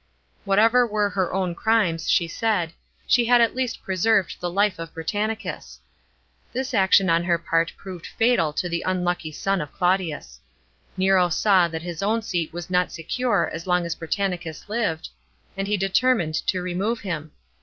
[0.45, 2.73] Whatever were her own crimes, she said,
[3.05, 5.79] she had at lea t preserved the life of Britannicus.
[6.51, 10.39] This action on her part proved fatal to the unlucky son of Claudius.
[10.97, 15.09] Nero saw that his own seat was not secure as long as Britannicus lived,
[15.55, 17.29] and he determined to remove him.